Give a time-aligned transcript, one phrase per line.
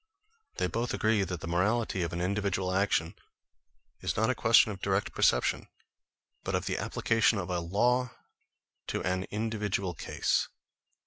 [0.55, 3.13] They both agree that the morality of an individual action
[3.99, 5.67] is not a question of direct perception,
[6.43, 8.09] but of the application of a law
[8.87, 10.47] to an individual case.